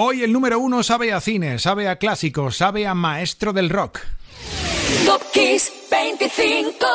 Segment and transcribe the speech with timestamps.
[0.00, 3.98] Hoy el número uno sabe a cine, sabe a clásicos, sabe a maestro del rock.
[5.04, 6.86] Top Kiss 25.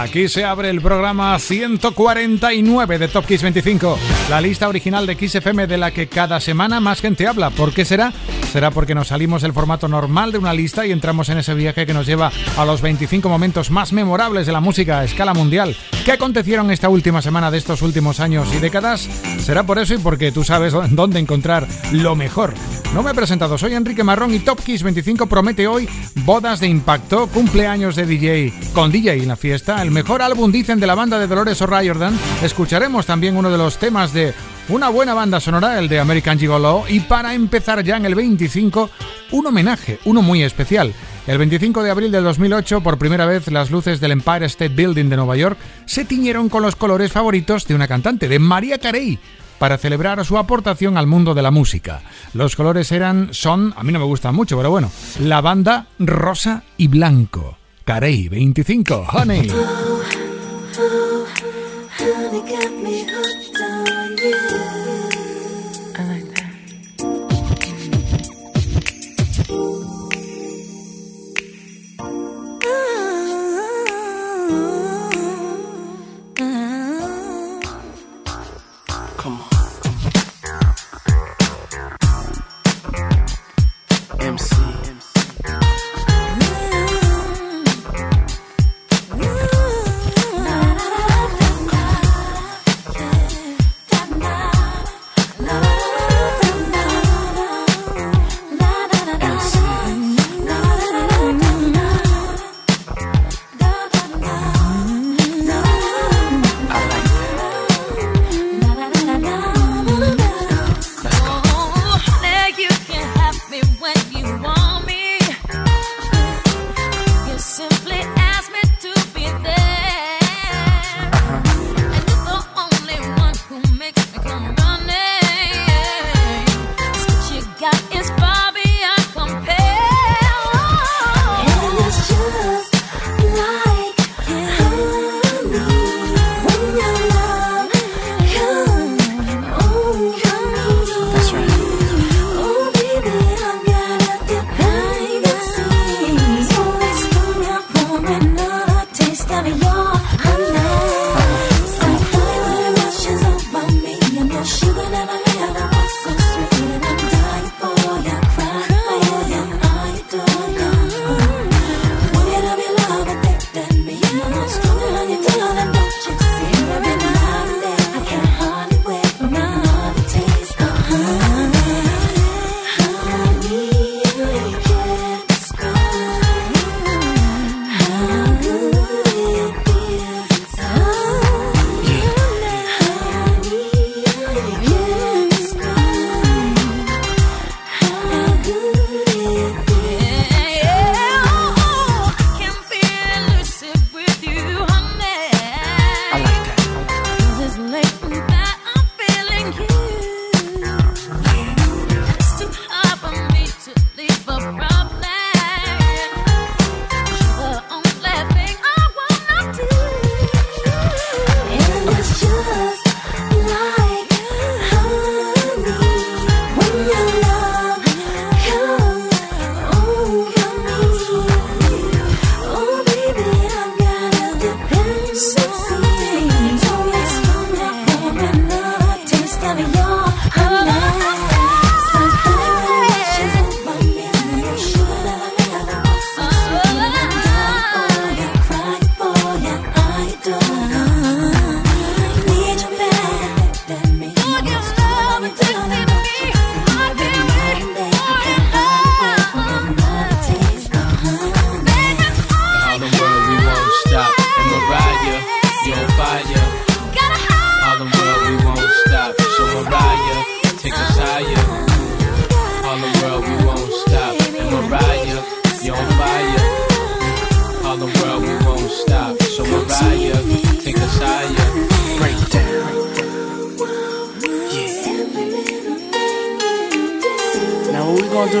[0.00, 3.98] Aquí se abre el programa 149 de Top Kiss 25,
[4.30, 7.50] la lista original de Kiss FM de la que cada semana más gente habla.
[7.50, 8.10] ¿Por qué será?
[8.50, 11.86] Será porque nos salimos del formato normal de una lista y entramos en ese viaje
[11.86, 15.76] que nos lleva a los 25 momentos más memorables de la música a escala mundial.
[16.04, 19.08] ¿Qué acontecieron esta última semana de estos últimos años y décadas?
[19.38, 22.54] Será por eso y porque tú sabes dónde encontrar lo mejor.
[22.92, 25.88] No me he presentado, soy Enrique Marrón y Top Kiss 25 promete hoy
[26.24, 30.80] bodas de impacto, cumpleaños de DJ con DJ en la fiesta, el mejor álbum dicen
[30.80, 32.18] de la banda de Dolores O'Riordan.
[32.42, 34.34] Escucharemos también uno de los temas de
[34.70, 38.88] una buena banda sonora, el de American Gigolo, y para empezar ya en el 25,
[39.32, 40.94] un homenaje, uno muy especial.
[41.26, 45.08] El 25 de abril del 2008, por primera vez, las luces del Empire State Building
[45.08, 49.18] de Nueva York se tiñeron con los colores favoritos de una cantante, de María Carey
[49.58, 52.02] para celebrar su aportación al mundo de la música.
[52.32, 56.62] Los colores eran, son, a mí no me gustan mucho, pero bueno, la banda rosa
[56.76, 57.58] y blanco.
[57.84, 59.50] Carey 25, Honey.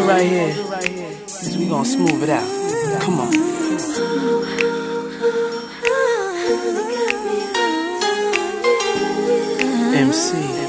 [0.00, 2.48] Do right here is we gonna smooth it out.
[3.02, 3.32] Come on.
[9.94, 10.59] MC,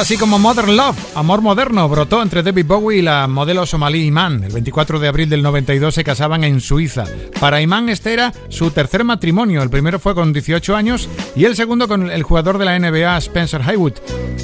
[0.00, 4.42] así como Modern Love, Amor Moderno, brotó entre David Bowie y la modelo somalí Iman.
[4.44, 7.04] El 24 de abril del 92 se casaban en Suiza.
[7.38, 9.62] Para Iman este era su tercer matrimonio.
[9.62, 13.14] El primero fue con 18 años y el segundo con el jugador de la NBA
[13.18, 13.92] Spencer Haywood.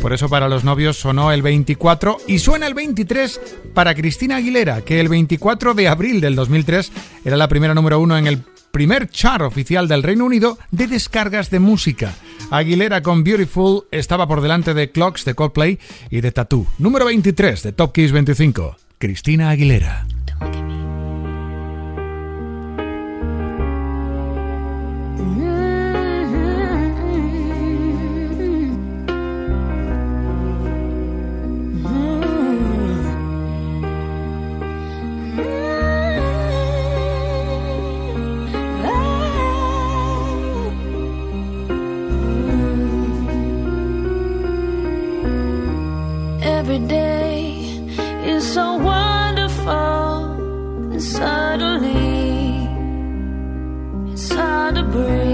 [0.02, 3.40] Por eso para los novios sonó el 24 y suena el 23
[3.72, 6.92] para Cristina Aguilera, que el 24 de abril del 2003
[7.24, 8.42] era la primera número uno en el
[8.76, 12.14] primer chart oficial del Reino Unido de descargas de música.
[12.50, 15.78] Aguilera con Beautiful estaba por delante de Clocks de Coldplay
[16.10, 16.66] y de Tattoo.
[16.76, 18.76] Número 23 de Top Kiss 25.
[18.98, 20.06] Cristina Aguilera.
[54.66, 55.25] hard to breathe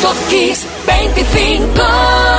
[0.00, 2.29] Kiss 25.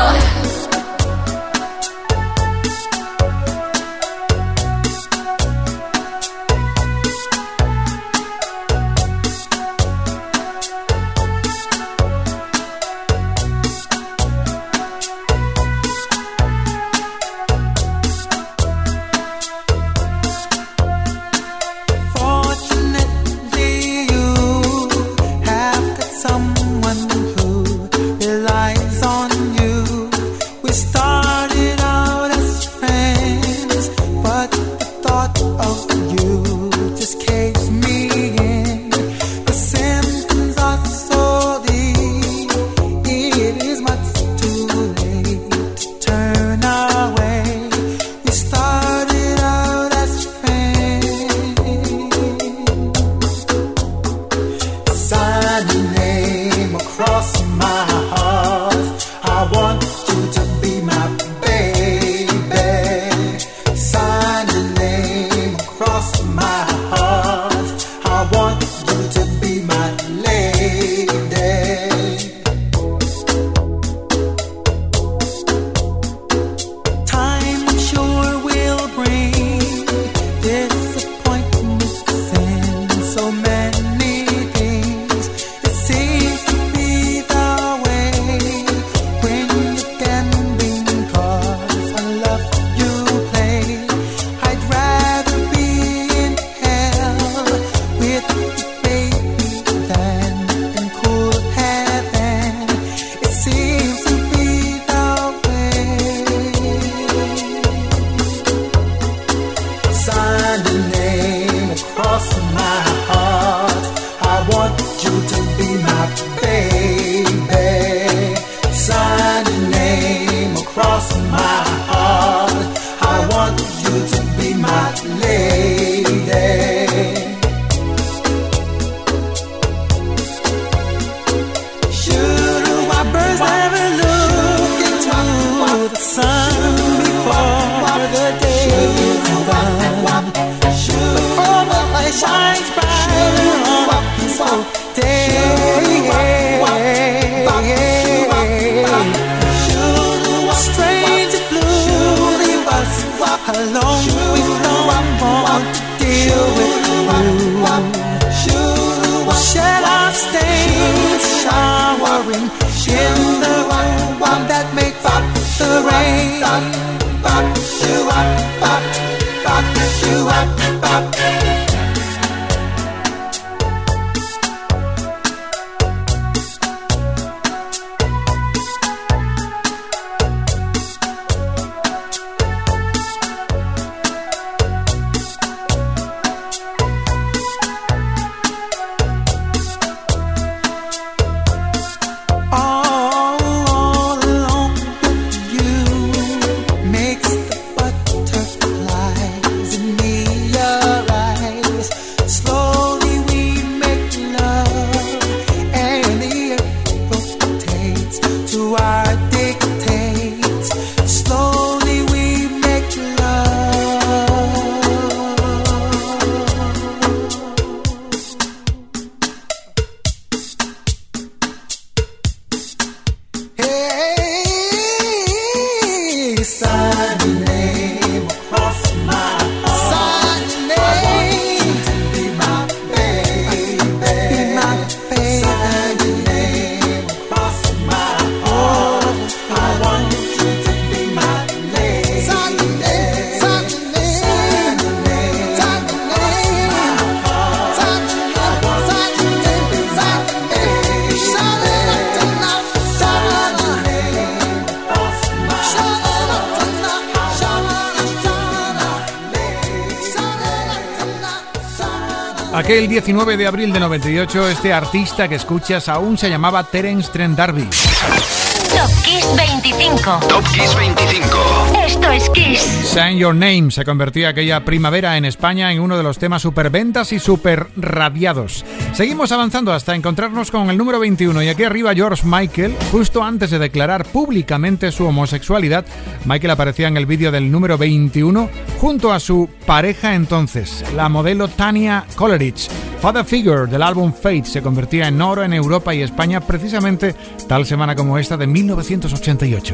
[263.02, 267.64] 19 de abril de 98, este artista que escuchas aún se llamaba Terence Trent D'Arby.
[267.64, 270.20] Top Kiss 25.
[270.28, 271.78] Top Kiss 25.
[271.84, 272.60] Esto es Kiss.
[272.60, 277.12] Sign Your Name se convertía aquella primavera en España en uno de los temas superventas
[277.12, 278.64] y super radiados.
[279.02, 283.50] Seguimos avanzando hasta encontrarnos con el número 21 y aquí arriba George Michael, justo antes
[283.50, 285.88] de declarar públicamente su homosexualidad,
[286.26, 291.48] Michael aparecía en el vídeo del número 21 junto a su pareja entonces, la modelo
[291.48, 292.70] Tania Coleridge.
[293.02, 297.16] Father Figure del álbum Fate se convertía en oro en Europa y España precisamente
[297.48, 299.74] tal semana como esta de 1988.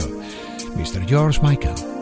[0.78, 1.06] Mr.
[1.06, 1.97] George Michael.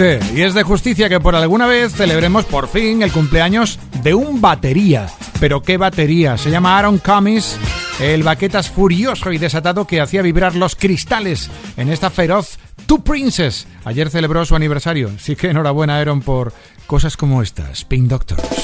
[0.00, 4.40] Y es de justicia que por alguna vez celebremos por fin el cumpleaños de un
[4.40, 5.08] batería.
[5.40, 6.38] Pero ¿qué batería?
[6.38, 7.58] Se llama Aaron Cummings,
[8.00, 13.66] el baquetas furioso y desatado que hacía vibrar los cristales en esta feroz Two Princess.
[13.84, 16.54] Ayer celebró su aniversario, así que enhorabuena Aaron por
[16.86, 18.59] cosas como estas, Pink Doctors.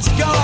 [0.00, 0.39] is gone.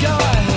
[0.00, 0.47] God.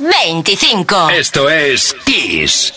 [0.00, 1.10] 25.
[1.10, 2.72] Esto es Kiss.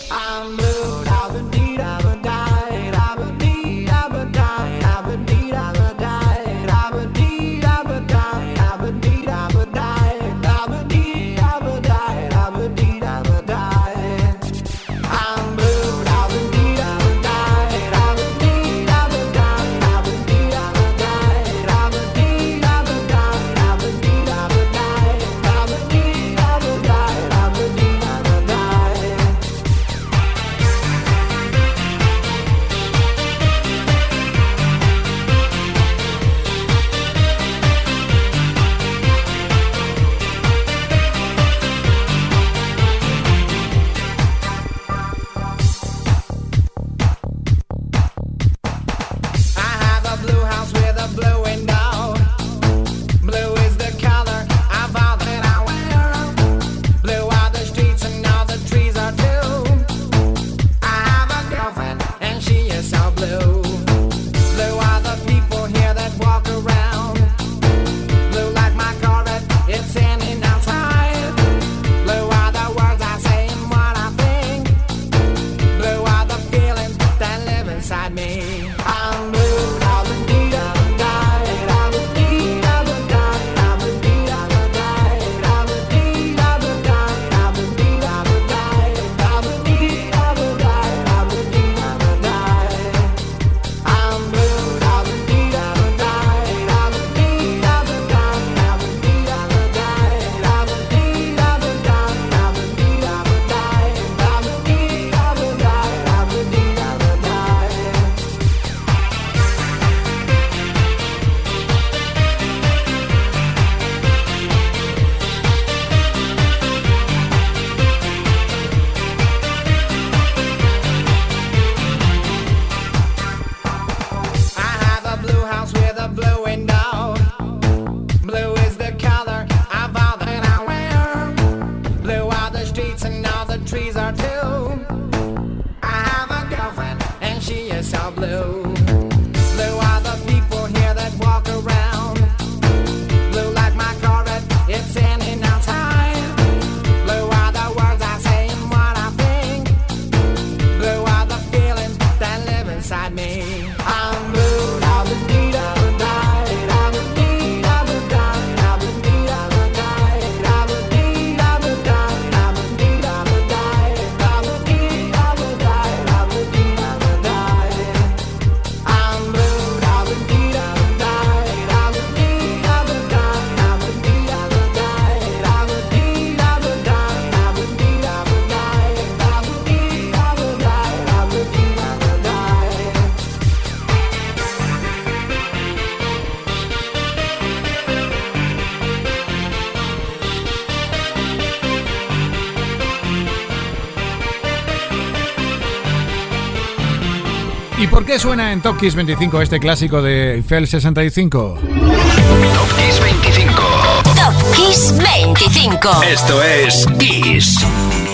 [198.36, 201.58] Suena en Top Kiss 25 este clásico de Eiffel 65?
[201.58, 203.62] Top Kiss 25.
[204.02, 206.02] Top Kiss 25.
[206.02, 207.64] Esto es Kiss.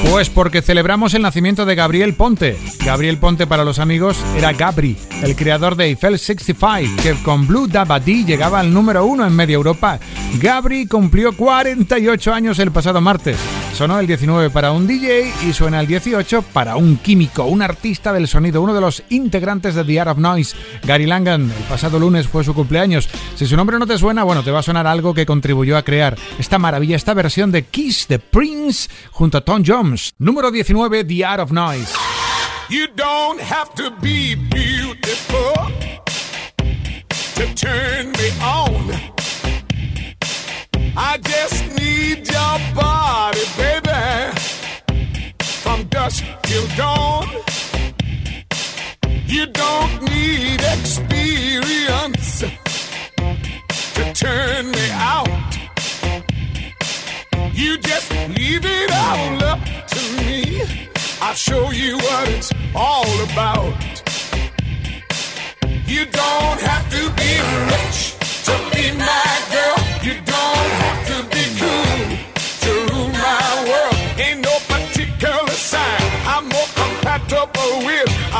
[0.08, 2.56] Pues porque celebramos el nacimiento de Gabriel Ponte.
[2.84, 7.66] Gabriel Ponte para los amigos era Gabri, el creador de Eiffel 65, que con Blue
[7.66, 9.98] Dabadi llegaba al número uno en media Europa.
[10.34, 13.38] Gabri cumplió 48 años el pasado martes.
[13.72, 18.12] Sonó el 19 para un DJ y suena el 18 para un químico, un artista
[18.12, 21.50] del sonido, uno de los integrantes de The Art of Noise, Gary Langan.
[21.50, 23.08] El pasado lunes fue su cumpleaños.
[23.34, 25.82] Si su nombre no te suena, bueno, te va a sonar algo que contribuyó a
[25.82, 30.12] crear esta maravilla, esta versión de Kiss the Prince junto a Tom Jones.
[30.18, 31.92] Número 19, The Art of Noise.
[32.68, 35.52] You don't have to be beautiful
[37.34, 39.21] to turn me on.
[40.94, 44.36] I just need your body, baby,
[45.40, 47.26] from dusk till dawn.
[49.26, 52.40] You don't need experience
[53.94, 55.28] to turn me out.
[57.54, 60.62] You just leave it all up to me.
[61.22, 63.74] I'll show you what it's all about.
[65.86, 67.32] You don't have to be
[67.72, 69.81] rich to be my girl.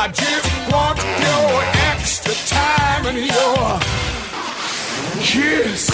[0.04, 1.62] I just want your
[1.92, 3.78] extra time and your
[5.22, 5.90] kiss.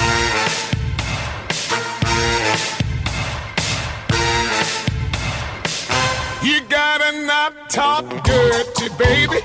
[6.43, 9.45] You gotta not talk dirty, baby,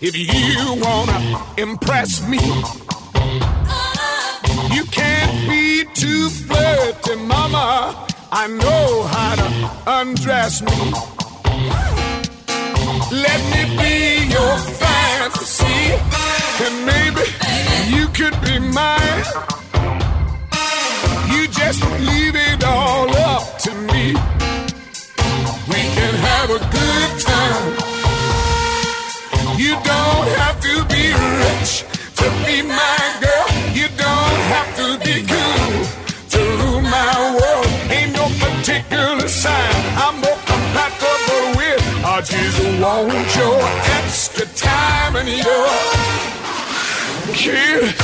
[0.00, 2.38] if you wanna impress me.
[4.72, 8.06] You can't be too flirty, mama.
[8.30, 12.05] I know how to undress me.
[12.96, 15.80] Let me be your fantasy,
[16.64, 17.24] and maybe
[17.94, 19.24] you could be mine.
[21.30, 21.82] You just
[42.26, 43.60] judges want your
[44.02, 45.66] extra time and your
[47.34, 47.94] kid.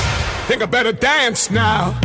[0.47, 1.99] Think I better dance now.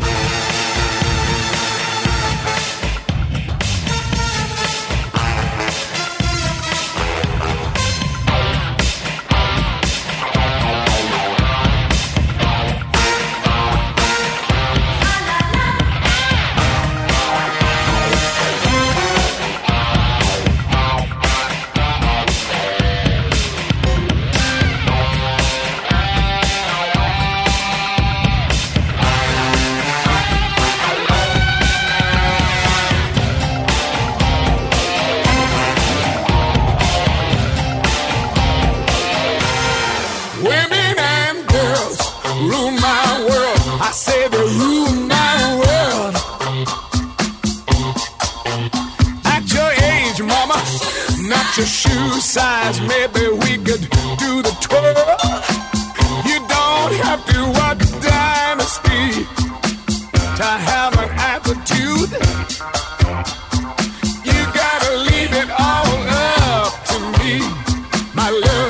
[68.18, 68.67] my love.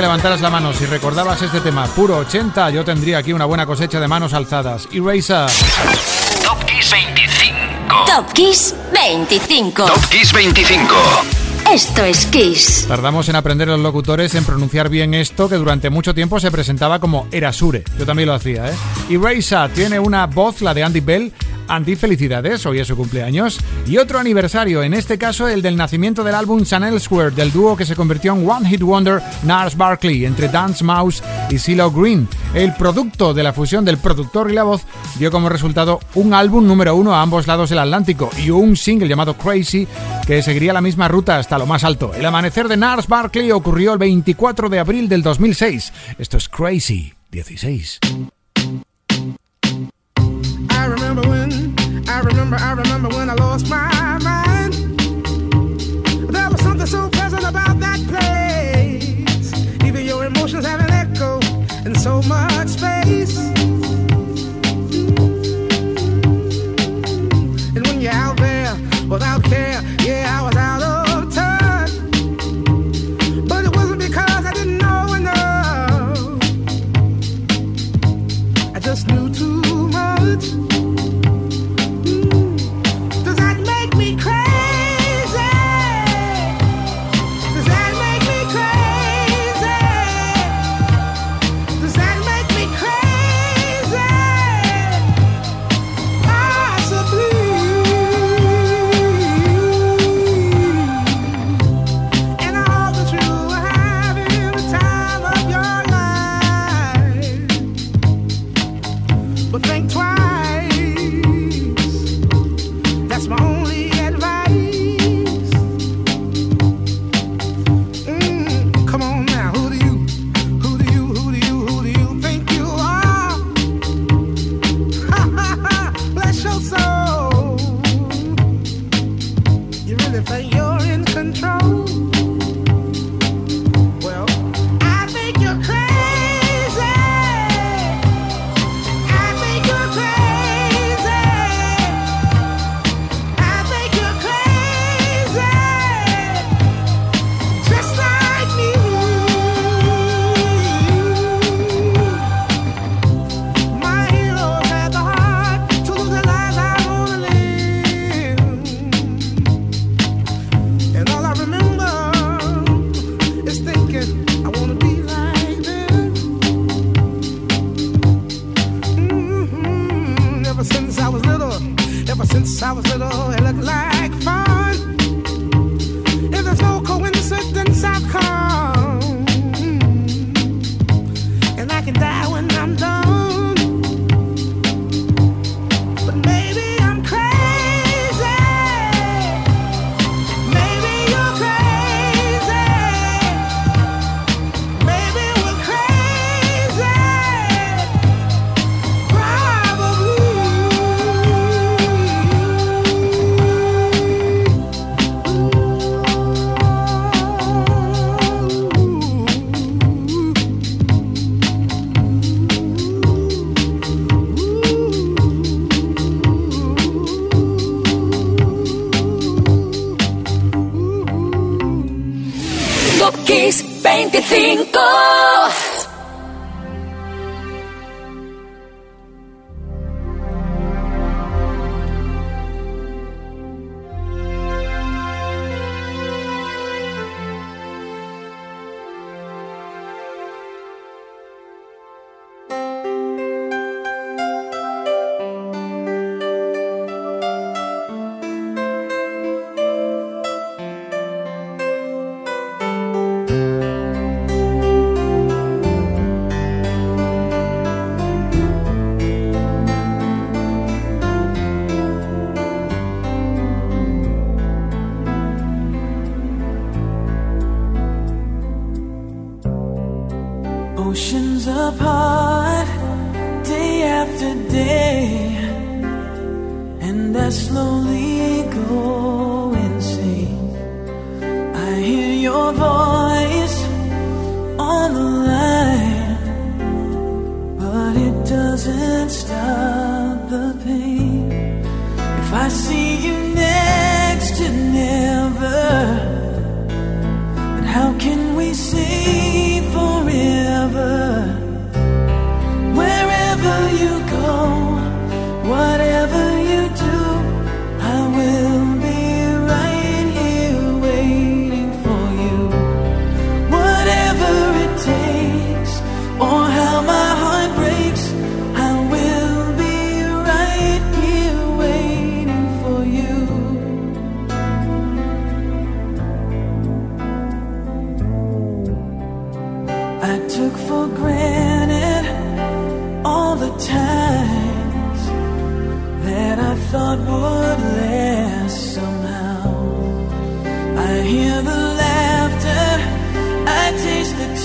[0.00, 3.66] Que levantaras la mano si recordabas este tema puro 80, yo tendría aquí una buena
[3.66, 4.88] cosecha de manos alzadas.
[4.90, 5.50] Eraser.
[6.42, 8.04] Top Kiss 25.
[8.06, 9.84] Top Kiss 25.
[9.84, 10.94] Top Kiss 25.
[11.70, 12.86] Esto es Kiss.
[12.88, 16.98] Tardamos en aprender los locutores en pronunciar bien esto que durante mucho tiempo se presentaba
[16.98, 17.84] como Erasure.
[17.98, 18.74] Yo también lo hacía, ¿eh?
[19.10, 21.32] Eraser tiene una voz, la de Andy Bell,
[21.70, 23.58] Andy, felicidades, hoy es su cumpleaños.
[23.86, 27.76] Y otro aniversario, en este caso el del nacimiento del álbum San Elsewhere, del dúo
[27.76, 32.28] que se convirtió en One Hit Wonder Nars Barkley, entre Dance Mouse y CeeLo Green.
[32.54, 34.82] El producto de la fusión del productor y la voz
[35.16, 39.08] dio como resultado un álbum número uno a ambos lados del Atlántico y un single
[39.08, 39.86] llamado Crazy
[40.26, 42.12] que seguiría la misma ruta hasta lo más alto.
[42.14, 45.92] El amanecer de Nars Barkley ocurrió el 24 de abril del 2006.
[46.18, 48.00] Esto es Crazy 16.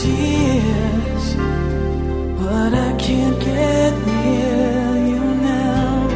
[0.06, 1.26] tears,
[2.40, 6.08] but I can't get near you now.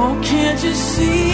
[0.00, 1.29] Oh, can't you see?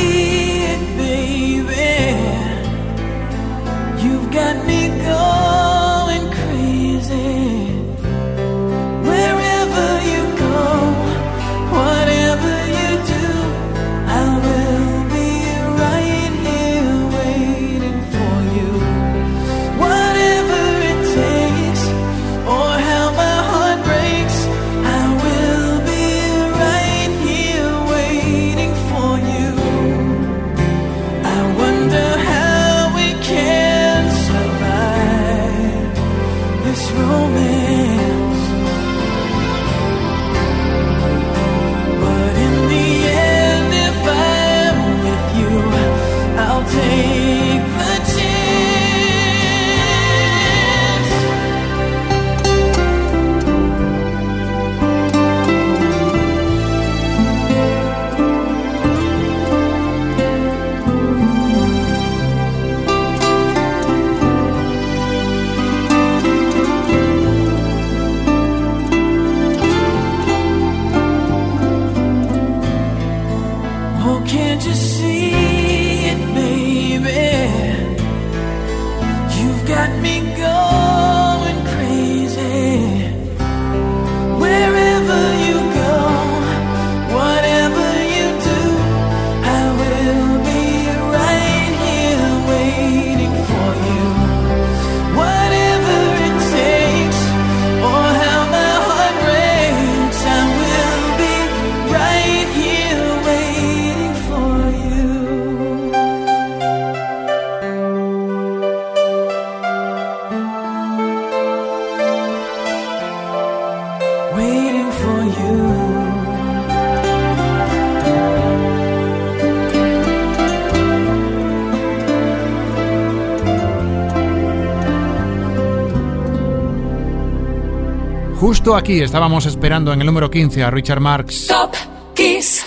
[128.67, 131.47] Justo aquí estábamos esperando en el número 15 a Richard Marx.
[131.47, 131.73] Top
[132.15, 132.67] Kiss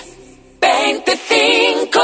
[0.62, 2.00] 25.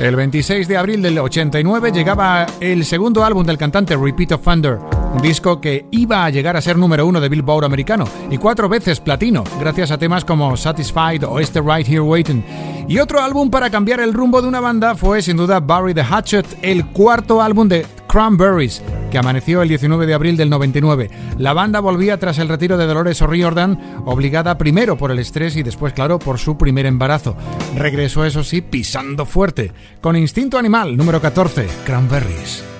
[0.00, 4.78] El 26 de abril del 89 llegaba el segundo álbum del cantante Repeat of Thunder,
[5.14, 8.68] un disco que iba a llegar a ser número uno de Billboard americano y cuatro
[8.68, 12.44] veces platino, gracias a temas como Satisfied o Este Right Here Waiting.
[12.86, 16.02] Y otro álbum para cambiar el rumbo de una banda fue sin duda Barry the
[16.02, 18.82] Hatchet, el cuarto álbum de Cranberries,
[19.18, 21.10] amaneció el 19 de abril del 99.
[21.38, 25.62] La banda volvía tras el retiro de Dolores O'Riordan, obligada primero por el estrés y
[25.62, 27.36] después, claro, por su primer embarazo.
[27.76, 32.75] Regresó, eso sí, pisando fuerte, con Instinto Animal, número 14, Cranberries.